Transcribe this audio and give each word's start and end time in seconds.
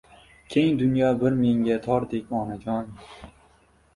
Keng 0.53 0.79
dunyo 0.79 1.09
bir 1.25 1.35
menga 1.41 1.77
tordek 1.87 2.33
onajon 2.39 2.91